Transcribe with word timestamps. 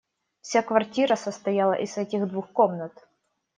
Вся 0.41 0.61
квартира 0.63 1.15
состояла 1.15 1.73
из 1.73 1.95
этих 1.95 2.27
двух 2.27 2.51
комнат. 2.51 3.05